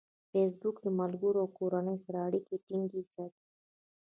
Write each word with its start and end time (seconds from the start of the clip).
فېسبوک 0.31 0.75
د 0.85 0.87
ملګرو 0.99 1.37
او 1.43 1.47
کورنۍ 1.59 1.97
سره 2.05 2.17
اړیکې 2.27 2.55
ټینګې 2.65 3.01
ساتي. 3.13 3.45